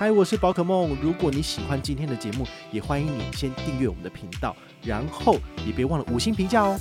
[0.00, 0.96] 嗨，我是宝可梦。
[1.02, 5.34] 如果你喜欢今天的节目，也欢迎你先订阅我们的频道，然后
[5.66, 6.78] 也别忘了五星评价哦。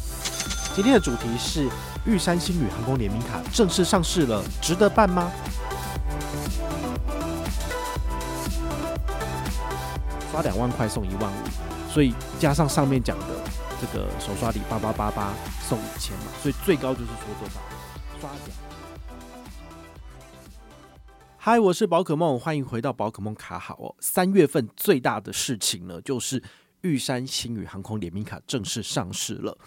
[0.75, 1.67] 今天的主题是
[2.05, 5.31] 玉山星宇航空联名卡正式上市了，值得办吗？
[10.31, 13.25] 刷两万块送一万五，所以加上上面讲的
[13.81, 15.33] 这个首刷礼八八八八
[15.67, 17.55] 送五千嘛，所以最高就是说多少？
[18.21, 18.55] 刷奖。
[21.47, 23.95] 嗨，我是宝可梦，欢迎回到宝可梦卡好哦。
[24.01, 26.43] 三月份最大的事情呢，就是
[26.81, 29.57] 玉山星宇航空联名卡正式上市了。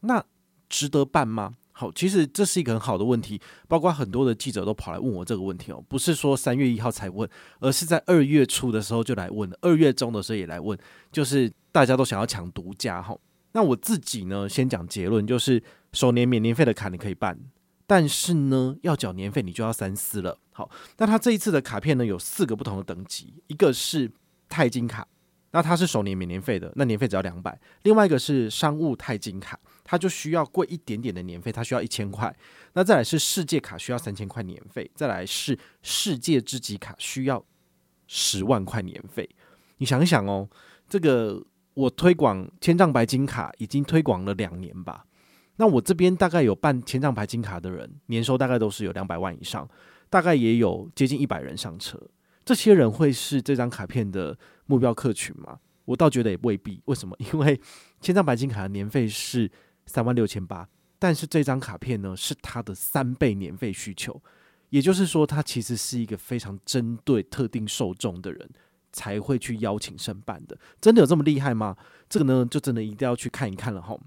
[0.00, 0.24] 那
[0.70, 1.54] 值得办吗？
[1.72, 5.84] 好，其实这是一个很好的问题，包括很多的记者都跑来问我这个问题哦。
[5.86, 7.28] 不是说三月一号才问，
[7.60, 10.78] 而是在二月初的时候就来问，二月中的时候也来问，
[11.12, 13.14] 就是大家都想要抢独家哈。
[13.52, 17.38] 那我自己呢，先讲结论，就是首年免年费的卡你可以办。
[17.88, 20.38] 但是呢，要缴年费，你就要三思了。
[20.52, 24.12] 好，那它这一次的卡片呢，有四个不同的等级，一个是
[24.46, 25.08] 钛金卡，
[25.52, 27.58] 那它是首年免年费的，那年费只要两百。
[27.84, 32.36] 另外一个是商务钛金卡，它就需要贵一点点的年费，它需要一千块。
[32.74, 34.90] 那再来是世界卡，需要三千块年费。
[34.94, 37.42] 再来是世界之极卡，需要
[38.06, 39.26] 十万块年费。
[39.78, 40.46] 你想一想哦，
[40.90, 41.42] 这个
[41.72, 45.06] 我推广千丈白金卡已经推广了两年吧。
[45.58, 49.68] 那我这边大概有办千丈白金卡的人，年收大概都是有两百万以上，
[50.08, 52.00] 大概也有接近一百人上车。
[52.44, 55.58] 这些人会是这张卡片的目标客群吗？
[55.84, 56.80] 我倒觉得也未必。
[56.86, 57.16] 为什么？
[57.32, 57.60] 因为
[58.00, 59.50] 千丈白金卡的年费是
[59.86, 64.22] 三万六千八，但是这张卡片呢，是它的三倍年费需求，
[64.70, 68.48] 也就是说，它其实是一个非常针对特定受众的人
[68.92, 70.56] 才会去邀请申办的。
[70.80, 71.76] 真的有这么厉害吗？
[72.08, 73.98] 这个呢，就真的一定要去看一看了哈。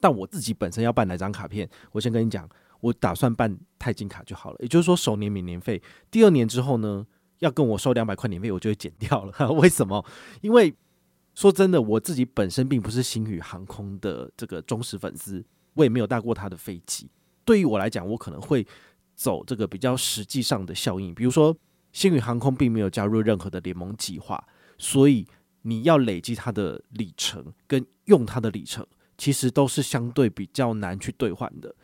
[0.00, 2.48] 但我自己本身要办哪张卡片，我先跟你讲，
[2.80, 4.56] 我打算办钛金卡就好了。
[4.60, 7.06] 也就是说，首年免年费，第二年之后呢，
[7.40, 9.52] 要跟我收两百块年费，我就会减掉了。
[9.54, 10.04] 为什么？
[10.40, 10.74] 因为
[11.34, 15.44] 说真的，我自己本身并不是星宇航空的这个忠实粉丝，
[15.74, 17.10] 我也没有搭过他的飞机。
[17.44, 18.66] 对于我来讲，我可能会
[19.14, 21.56] 走这个比较实际上的效应，比如说
[21.92, 24.42] 星宇航空并没有加入任何的联盟计划，
[24.78, 25.26] 所以
[25.62, 28.86] 你要累积它的里程跟用它的里程。
[29.18, 31.74] 其实都是相对比较难去兑换的。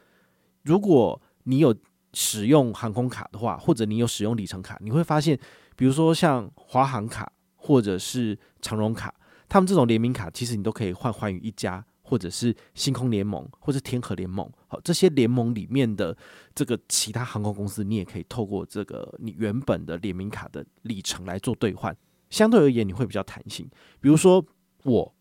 [0.62, 1.75] 如果你有
[2.15, 5.39] 使用航空卡的话，或者你有使用里程卡，你会发现，
[5.77, 9.12] 比如说像华航卡或者是长荣卡，
[9.49, 14.49] 他们这种联名卡，其实你都可以换寰宇一家，或者是星空联盟，或者天河联盟。
[14.69, 16.16] 好，这些联盟里面的
[16.55, 21.95] 这个其他航空公司，你也可以透过这个你原本的联名卡的里程来做兑换，
[22.31, 23.69] 相对而言你会比较弹性。
[24.01, 24.43] 比如说
[24.84, 25.13] 我。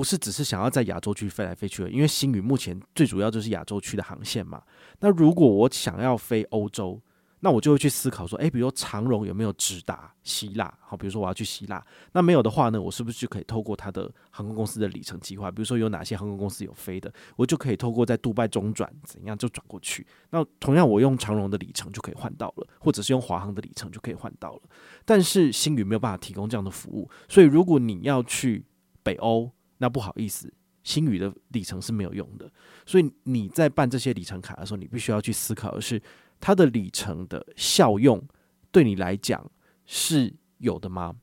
[0.00, 4.62] 不是只是想要在亚洲区飞来飞去的，因为星宇目前最主要就是亚洲区的航线嘛。
[5.00, 6.98] 那如果我想要飞欧洲，
[7.40, 10.72] 那我就会去思考说，诶，比如说长荣有没有直达希腊？
[10.80, 15.50] 好，比如说我要去希腊，那没有的话呢，我是不是就可以透过它的航空公司的里程计划？
[15.50, 20.06] 比如说有哪些航空公司有飞的，我就可以透过在杜拜中转怎样就转过去。
[20.30, 24.62] 那同样我用长荣的里程就可以换到了，或者是用华航的里程就可以换到了。
[25.04, 28.64] 但是星宇没有办法提供这样的服务，所以如果你要去
[29.02, 29.50] 北欧，
[29.80, 30.52] 那不好意思，
[30.82, 32.50] 星宇的里程是没有用的，
[32.86, 36.00] 所以你在办这些里程卡的时候，你必须要去思考的是
[36.38, 38.22] 它的里程的效用
[38.70, 39.50] 对你来讲
[39.84, 41.16] 是有的吗？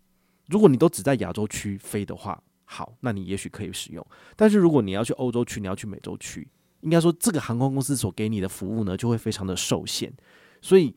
[0.48, 4.06] 如果你都只在亚洲区飞的话，好，那你也许可以使用。
[4.36, 6.48] 但是如果你要去欧洲区，你要去美洲区，
[6.82, 10.14] 应该说这个航空公司所给你的服务呢，就会非常的受限。
[10.62, 10.96] 所以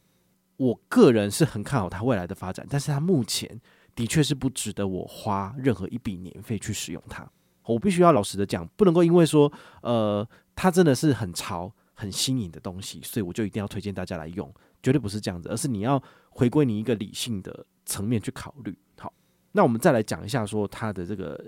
[0.56, 3.60] 我个人是很看好它未来的发展，但是它目前
[3.94, 7.28] 的确是不值得我花任何一笔年费去使用它。
[7.72, 9.50] 我必须要老实的讲，不能够因为说，
[9.82, 18.76] 呃，它真的是很潮、很新颖的东西，所以我就一定要推荐大家来用，绝对不是这样子，而是你要回归你一个理性的层面去考虑。
[18.98, 19.12] 好，
[19.52, 21.38] 那我们再来讲一下说它的这个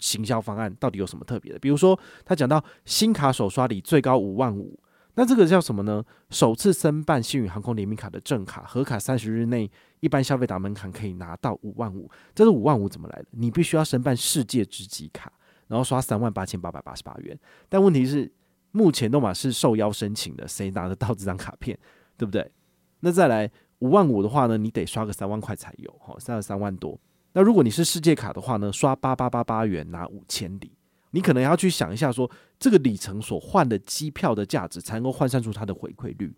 [0.00, 4.78] 行销方案到底有什么特别的，比如说他讲到新卡首刷礼最高五万五。
[5.18, 6.04] 那这个叫什么呢？
[6.28, 12.06] 首次申办星宇航空联名卡的正卡，合卡三十日内，一般消费达门槛可以拿到五万五。
[12.34, 13.26] 这是五万五怎么来的？
[13.30, 15.32] 你必须要申办世界之极卡，
[15.68, 17.38] 然后刷三万八千八百八十八元。
[17.70, 18.30] 但问题是，
[18.72, 21.78] 目前都嘛是受邀申请的，谁拿得到这张卡片？
[22.18, 22.52] 对不对？
[23.00, 27.00] 那再来五万五的话呢，你得刷个三万块才有，哈，三十三万多。
[27.32, 30.75] 那如果你是世界卡的话呢，刷八八八八元拿五千里。
[31.16, 36.36] 你可能要去想一下说，这个里程所换的机票的价值，才能够换算出它的回馈率。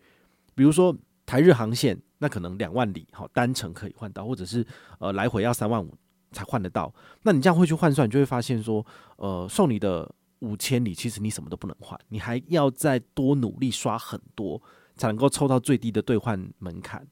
[0.54, 0.96] 比如说
[1.26, 4.64] 台日航线，那可能两万里好单程可以换到，或者是
[5.00, 5.92] 呃来回要三万五
[6.30, 6.94] 才换得到。
[7.24, 8.86] 那你这样会去换算，你就会发现说，
[9.16, 10.08] 呃，送你的
[10.38, 14.62] 五千里，其实你什么都不能换，你还要再多努力刷很多，
[14.94, 17.04] 才能够抽到最低的兑换门槛。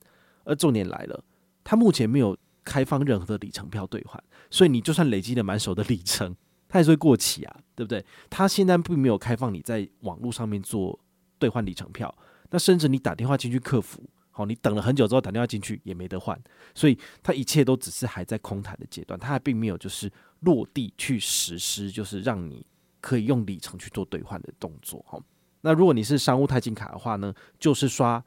[0.45, 1.25] 而重点来了，
[1.65, 4.23] 它目前没有开放任何的里程票兑换，
[4.53, 6.37] 所以你就算累积了满手的里程，
[6.69, 8.05] 它还是会过期啊，对不对？
[8.29, 10.99] 它现在并没有开放你在网络上面做
[11.39, 12.13] 兑换里程票，
[12.51, 16.41] 那甚至你打电话进去客服，好，你等了很久之后打电话进去也没得换，
[16.75, 20.11] 所以它一切都只是还在空谈的阶段，它还并没有就是
[20.41, 22.67] 落地去实施，就是让你
[23.01, 25.05] 可以用里程去做兑换的动作。
[25.09, 25.23] 好，
[25.61, 28.25] 那如果你是商务钛金卡的话呢，就是刷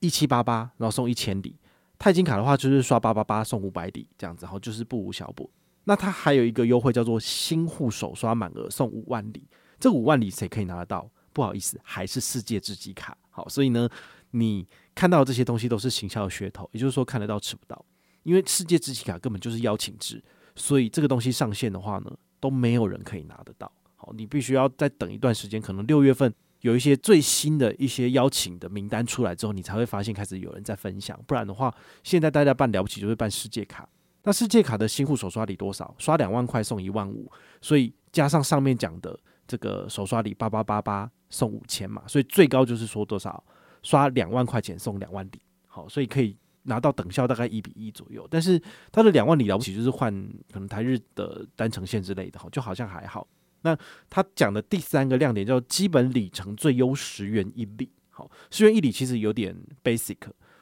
[0.00, 1.56] 一七八八，然后送一千里。
[1.98, 5.48] 钛金卡的话，就是刷八八八送五百里这样子，然后，就是不无小补。
[5.84, 9.46] 那它还有一个优惠叫做新户首刷满额送五万里，
[9.78, 11.10] 这五万里谁可以拿得到？
[11.32, 13.16] 不好意思，还是世界之基卡。
[13.30, 13.88] 好，所以呢，
[14.30, 17.84] 你看到这些东西都是行销的噱头，也就是说看得到吃不到，
[18.22, 20.22] 因为世界之基卡根本就是邀请制，
[20.56, 23.70] 所以这个东西上线的话呢，都没有人可以拿得到。
[23.96, 26.32] 好，你必须要再等一段时间，可能六月份。
[26.60, 31.22] 有一些最新的一些邀请的名单出来之后，你才会发现开始有人在分享。
[31.26, 31.70] 不然的话，
[32.02, 33.86] 现在大家办了不起就是办世界卡。
[34.24, 35.94] 那世界卡的新户首刷礼多少？
[35.98, 37.30] 刷两万块送一万五，
[37.60, 43.44] 所以加上上面讲的这个首刷礼八八八八送五千嘛，所以最高就是说多少？
[43.82, 45.40] 刷两万块钱送两万里。
[45.66, 48.26] 好，所以可以拿到等效大概一比一左右。
[48.30, 48.60] 但是
[48.90, 50.12] 它的两万里了不起就是换
[50.50, 53.26] 可能台日的单程线之类的，哈，就好像还好。
[53.60, 53.76] 那
[54.08, 60.18] 他讲的第三个亮点叫基本里程最优十元一里，好，十元一里其实有点 basic。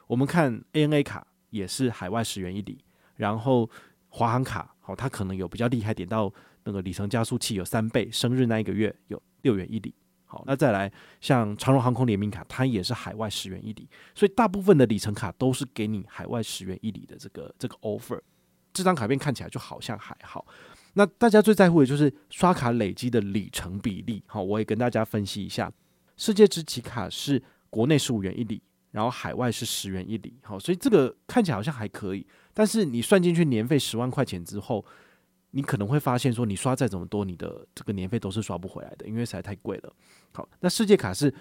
[0.07, 2.79] 我们看 ANA 卡也是海外十元一里，
[3.23, 3.71] 然后
[4.09, 6.33] 华航卡好，它可能有比较厉害点到
[6.65, 18.21] 那个里程加速器有三倍，生日那一个月有六元一里，好，那再来像长荣航空联名卡，它也是海外十元一里，所以大部分的里程卡都是给你海外十元一里的这个这个 offer。
[18.73, 20.45] 这张卡片看起来就好像还好。
[20.95, 25.71] 那大家最在乎的就是刷卡累积的里程比例，好，我也跟大家分析一下。
[26.17, 27.41] 世界之奇卡是
[27.71, 28.61] 国内十五元一里，
[28.91, 32.27] 然后海外是十元一里，好，所以这个看起来好像还可以。
[32.55, 34.85] 但是你算进去年费十万块钱之后，
[35.53, 39.93] 你可能会发现说，你刷再怎么多，你的这个年费都是刷不回来的，因为实在太贵了。
[40.33, 41.33] 好，那世界卡是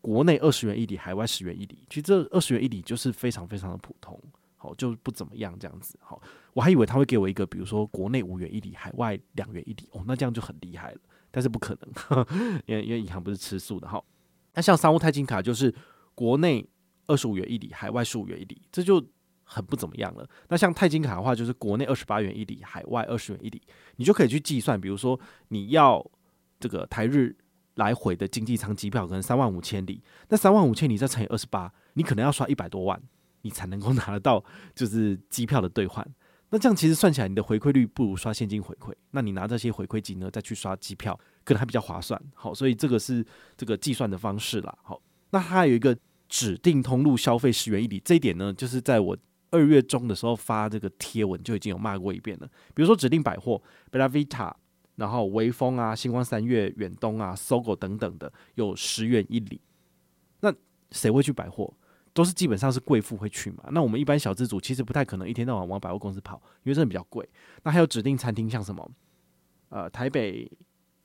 [0.00, 4.20] 国内二十元一里，海外十元一里，其实这二十元一里就是非常非常的普通。
[4.58, 5.98] 好，就不怎么样这样子。
[6.00, 6.20] 好，
[6.54, 9.86] 我还以为他会给我一个，比如说国内五元一里，海外两元一里。
[9.92, 10.98] 哦，那这样就很厉害了。
[11.30, 12.26] 但是不可能，
[12.64, 13.86] 因 为因为银行不是吃素的。
[13.86, 14.02] 好，
[14.54, 15.72] 那像商务钛金卡就是
[16.14, 16.66] 国内
[17.06, 19.04] 二十五元一里，海外十五元一里，这就
[19.46, 20.28] 很不怎么样了。
[20.48, 23.62] 那像钛金卡的话，就是国内二十八元一里，海外二十元一里，
[23.96, 26.04] 你就可以去计算，比如说你要
[26.60, 27.34] 这个台日
[27.76, 33.00] 来回的经济舱机票，可能三万五千里，那三万五千里再乘以二十八，你可能要刷一百多万。
[33.42, 34.44] 你才能够 拿得到，
[34.74, 36.04] 就是机票的兑换。
[36.50, 38.92] 那这样其实算起来，你的回馈率不如刷现金回馈。
[39.12, 42.20] 那你拿这些回馈金呢，再去刷机票，可能还比较划算。
[42.34, 43.24] 好，所以这个是
[43.56, 44.76] 这个计算的方式啦。
[44.82, 45.00] 好，
[45.30, 45.96] 那它有一个
[46.28, 49.16] 指定通路消费十元一里，这一点呢，就是在我
[49.50, 52.48] 二月中的时候发这个贴文就已经有骂过一遍了。
[52.74, 53.60] 比如说指定百货
[53.90, 54.52] ，Bella Vita，
[54.96, 59.60] 然后微风啊、星光三月、远东啊、搜狗等等的，有十元一里。
[60.40, 60.52] 那
[60.90, 61.72] 谁会去百货？
[62.12, 67.28] 都是基本上是贵妇会去嘛，那我们一般小资主其实不太可能一天到晚往百货公司跑，因为真的比较贵。
[67.62, 68.90] 那还有指定餐厅，像什么
[69.68, 70.50] 呃台北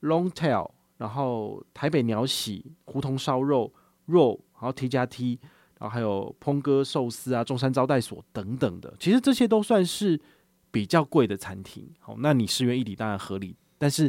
[0.00, 3.70] Longtail，然后台北鸟喜、胡同烧肉
[4.06, 5.38] 肉，然后 T 加 T，
[5.82, 10.20] 然后还有烹哥寿司啊、中山招待所等等的，其实这些都算是
[10.70, 11.84] 比较贵的餐厅。
[11.98, 14.08] 好，那你十元一里当然合理，但是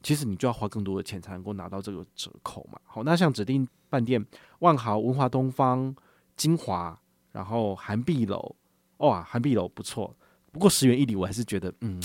[0.00, 2.78] 其实你就要花更多的钱才能够拿到这个折扣嘛。
[2.84, 4.24] 好，那像指定饭店
[4.60, 5.92] 万豪、文华东方。
[6.36, 6.96] 金华，
[7.32, 8.54] 然后涵碧楼，
[8.98, 10.14] 哇，涵碧楼不错，
[10.52, 12.00] 不过十元一里我还是觉得，嗯，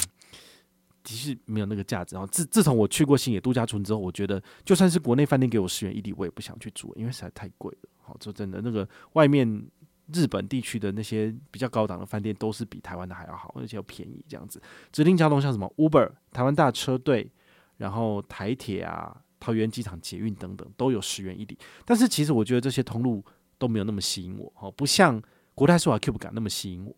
[1.03, 2.15] 其实没有那个价值。
[2.15, 7.89] 然后自自从我去过星野度假村之后，我觉得就算是国内饭店给我十元一里，我也不想去住，因为实在太贵了。
[8.01, 9.65] 好，说真的，那个外面
[10.13, 14.24] 日本地区的那些比较高档的饭店，都是比台湾的还要好，而且又便宜。
[14.27, 17.31] 这样子，指定交通像什么 Uber、台湾大车队，
[17.77, 21.57] 然后台铁啊、桃园机场捷运等等，都有十元一里。
[21.86, 23.24] 但是其实我觉得这些通路。
[23.60, 25.22] 都没有那么吸引我，哦，不像
[25.55, 26.93] 国泰世华 Cube 感那么吸引我。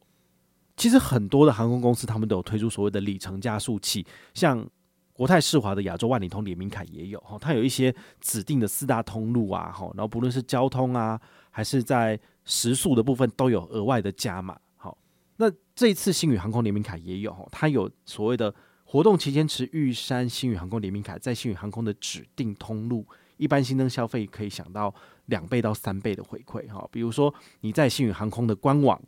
[0.78, 4.68] 其实很多的航空公司他们都有推出所谓的里程加速器，像
[5.14, 14.98] 国泰世华的亚洲万里通联名卡也有，哈，它有一些指定的四大通路啊，哈，然后不论是交通啊，还是在时速的部分都有额外的加码，好，
[15.38, 18.54] 那这一次星宇航空联名卡也有，哈，它有所谓的
[18.84, 23.06] 活动期间持玉山星宇航空联名卡在星宇航空的指定通路。
[23.38, 24.94] 一般新增消费可以享到
[25.26, 29.02] 两倍到三倍的回馈哈，比如说你在星宇航空的官网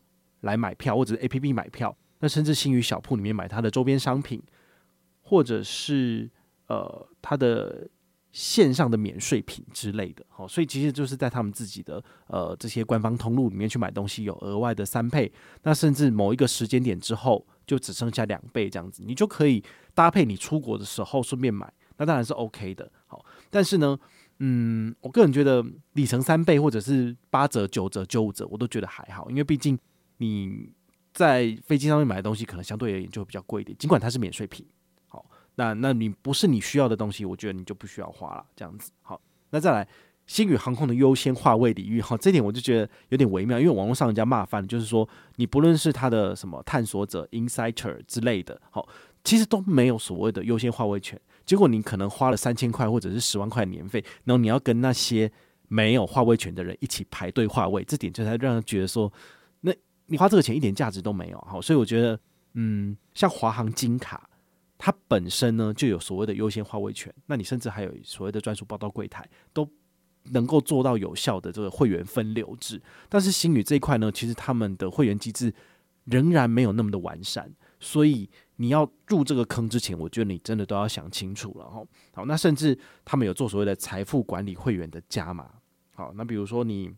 [0.47, 4.41] 来买票，或者是 APP 买票，那甚至星宇小铺里面买它的周边商品，
[5.21, 6.27] 或者是
[6.67, 7.87] 呃它的
[8.31, 15.31] 线上的免税品之类的，好，所以其实就是在他们自己的呃这些官方通路里面去买东西，有额外的三倍，
[15.63, 19.63] 那甚至某一个时间点之后就只剩下两倍这样子，你就可以
[19.93, 23.97] 搭配你出国的时候顺便买，那当然是 OK 的，好，但是呢，
[24.39, 29.77] 嗯，我个人觉得里程三倍或者是八折、九折、九五折，我都觉得还好，因为毕竟
[30.17, 30.71] 你
[31.13, 34.65] 在飞机上面买的东西可能相对而言就会比较贵一点，尽管它是免税品。
[35.07, 38.91] 好那那你不是你需要的东西，我觉得你就不需要花了，这样子。
[39.01, 39.19] 好，
[39.49, 39.87] 那再来
[40.25, 45.07] 星宇航空的优先划位领域，哈，这点我就觉得有点微妙，因为网络上人家骂翻，就是说
[45.37, 48.87] 你不论是他的什么探索者、Insider 之类的，好，
[49.23, 51.19] 其实都没有所谓的优先划位权。
[51.45, 55.31] 结果你可能花了三千块或者是十万块年费，然后你要跟那些
[55.69, 59.11] 没有划位权的人一起排队划位，这点就才让人觉得说，
[60.07, 61.39] 你花这个钱一点价值都没有。
[61.47, 62.19] 好，所以我觉得，
[62.55, 64.29] 嗯，像华航金卡。
[64.79, 69.67] 它本身呢就有所谓的优先化位权，那你甚至还有所谓的专属报到柜台，都
[70.25, 72.79] 能够做到有效的这个会员分流制。
[73.09, 75.51] 但是星宇这一块呢，其实他们的会员机制
[76.03, 81.83] 仍然没有那么的完善，所以你要入这个坑之前，我觉得你真的都要想清楚了哈。
[82.13, 85.49] 好，那甚至他们有做所谓的财富管理会员的加码。
[85.95, 86.93] 好，那比如说你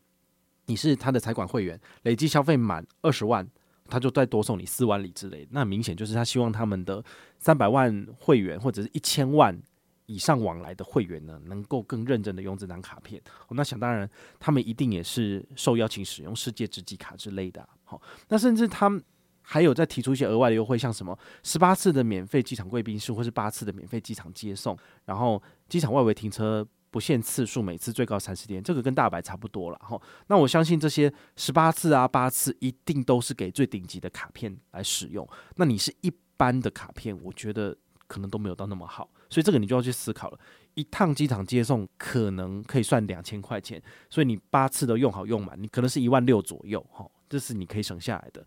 [0.70, 3.46] 你是他的财管会员，累计消费满二十万。
[3.92, 7.04] 他就再多送你四万里之类，那明显就是他希望他们的
[7.40, 9.60] 三百万会员或者是一千万
[10.06, 13.20] 以上往来的会员呢，能够更认真的用这张卡片。
[13.50, 14.08] 那想当然，
[14.40, 17.68] 他们一定也是受邀请使用世界直击卡之类的。
[17.84, 19.04] 好，那甚至他们
[19.42, 26.64] 还有在提出一些额外的优惠，像什么十八次的免费机场贵宾室，或是八次的免费机场接送，然后机场外围停车。
[26.91, 30.00] 不限次数，每次最高三十天，这个跟大白差不多了哈。
[30.27, 35.27] 那我相信这些十八次啊、八次，一定都是给最顶级的卡片来使用。
[35.55, 37.77] 那你是一般的卡片，我觉得
[38.08, 40.39] 可能都没有到那么好，所以这个你就要去思考了。
[40.75, 48.46] 一趟机场接送可能可以算两千块钱，所以你八次都用好用满，你可能是一万六左右哈，这是你可以省下来的。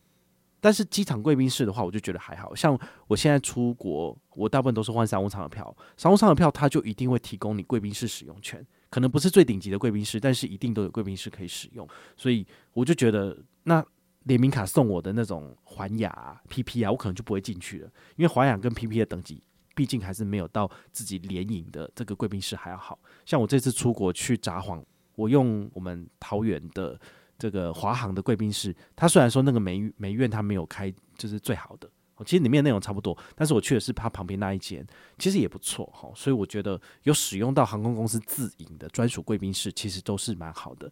[0.62, 2.78] 但是机场贵宾室的话，我就觉得还好，像
[3.08, 11.84] 我现在出国，我大部分都是换商务舱的票，商务舱的票它就一定会提供你贵宾室使用权，可能不是最顶级的贵宾室，但是一定都有贵宾室可以使用，
[12.16, 13.84] 所以我就觉得那
[14.22, 19.42] 联名卡送我的那种环雅 PP 啊，我可能就不会进去了，因为环雅跟 PP 的等级
[19.74, 24.80] 毕竟还是没有到自己联营的这个贵宾室还要好，像我这次出国去札幌，
[25.16, 27.00] 我用我们桃园的。
[27.42, 31.90] 这个华航的贵宾室，它虽然说那个梅梅苑它没有开，就是最好的，
[32.24, 34.86] 其实里面内容差不多，但是我去的是它旁边那一间，
[35.18, 40.88] 其实也不错哈，所以我觉得有使用到航空公司自营的专属贵宾室，其实都是蛮好的。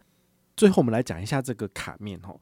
[0.57, 2.35] 最后我们来讲一下这个卡面哈，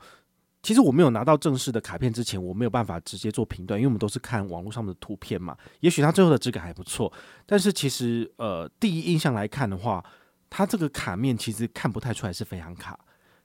[0.63, 7.13] 其实我没有拿到正式的卡片之前，我没有办法直接做评断，因为我们都是看网络上的图片嘛，也许它最后的质感还不错，
[7.45, 10.03] 但是其实呃第一印象来看的话，
[10.49, 12.99] 它这个卡面其实看不太出来是飞航卡。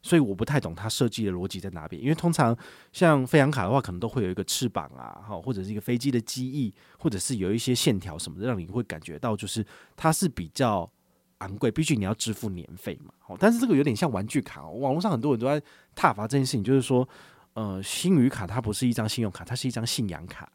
[0.04, 2.56] 所以我不太懂它设计的逻辑在哪边，因为通常
[2.92, 10.92] 像飞扬卡的话，可能都会有一个翅膀啊，哈，或者是一个飞机的机翼，或者是有一些线条什么的，让你会感觉到就是它是比较
[11.38, 13.14] 昂贵，毕竟你要支付年费嘛。
[13.18, 15.58] 好，但是这个有点像玩具卡，网络上很多人都在
[15.96, 17.08] 挞伐这件事情，就是说，
[17.54, 20.52] 呃，星宇卡它不是一张信用卡，它是一张信仰卡，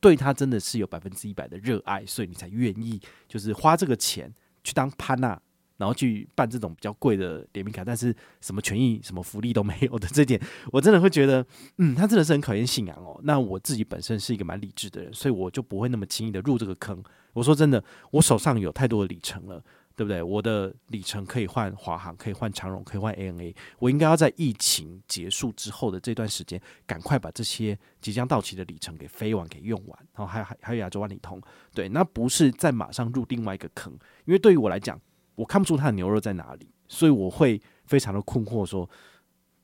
[0.00, 5.40] 对它真的是有百分之一百的热爱，所以你才愿意就是花这个钱去当潘娜。
[5.76, 10.40] 然后去办这种比较贵的联名卡，但是什么权益、什么福利都没有的这点，
[10.70, 11.44] 我真的会觉得，
[11.78, 13.20] 嗯，他真的是很考验信仰哦。
[13.24, 17.02] 那我自己本身是一个蛮理智的人，所以我就不会那么轻易的入这个坑。
[17.32, 19.60] 我说真的，我手上有太多的里程了，
[19.96, 20.22] 对不对？
[20.22, 23.52] 我的里程可以换华航，可以换长荣，可以换 ANA。
[23.80, 29.98] 我应该要在疫情结束之后的这段时间，赶快把这些即将到期的里程给飞完、给用完。
[30.14, 31.42] 然后还有还还有亚洲万里通，
[31.74, 33.92] 对，那不是再马上入另外一个坑，
[34.24, 35.00] 因为对于我来讲。
[35.34, 38.88] 我看不出它的牛肉在哪里，所以我会非常的困惑，说，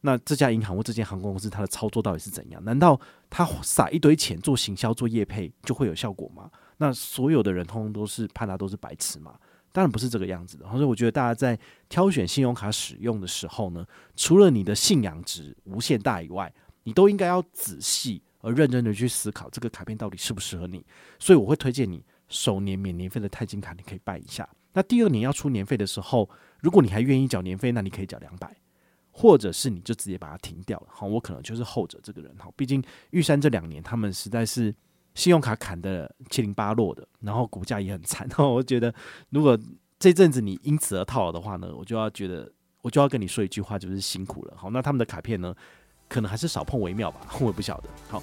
[0.01, 2.65] 那这家银行或这间航空公司它的操作到底是怎样？
[2.65, 2.99] 难道
[3.29, 6.51] 他撒一堆钱做行销、做业配就会有效果吗？
[6.79, 9.39] 那所有的人通通都是怕他都是白痴吗？
[9.73, 10.67] 当然不是这个样子的。
[10.71, 11.59] 所以我觉得大家在
[11.89, 13.87] 挑选信用卡使用的时候呢，
[14.17, 20.85] 除了你的信仰值无限大以外，你都应该要仔细而认真的去思考这个卡片到底适不适合你。
[21.19, 24.49] 所以我会推荐你首年免年费的钛金卡，你可以办一下。
[24.73, 26.29] 那第二年要出年费的时候，
[26.61, 28.57] 如果你还愿意缴年费，那你可以缴两百，
[29.11, 30.87] 或者是你就直接把它停掉了。
[30.89, 32.33] 好，我可能就是后者这个人。
[32.39, 34.75] 好，毕竟玉山这两年他们实在是
[35.15, 38.29] 信用卡砍得七零八落的，然后股价也很惨。
[38.37, 38.95] 哈，我觉得
[39.31, 39.59] 如果
[39.99, 42.51] 这阵子你因此而套牢的话呢，我就要觉得
[42.83, 44.55] 我就要跟你说一句话，就是辛苦了。
[44.57, 45.55] 好，那他们的卡片呢，
[46.09, 47.89] 可能还是少碰为妙吧，我也不晓得。
[48.09, 48.23] 好。